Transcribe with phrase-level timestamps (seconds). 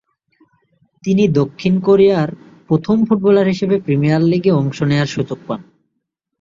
[1.03, 2.29] তিনি দক্ষিণ কোরিয়ার
[2.67, 5.61] প্রথম ফুটবলার হিসেবে প্রিমিয়ার লীগে অংশ নেয়ার সুযোগ পান।